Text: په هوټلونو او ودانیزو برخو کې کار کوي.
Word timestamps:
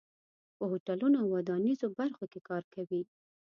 په 0.57 0.63
هوټلونو 0.71 1.15
او 1.21 1.27
ودانیزو 1.35 1.87
برخو 1.99 2.25
کې 2.31 2.39
کار 2.49 2.63
کوي. 2.73 3.01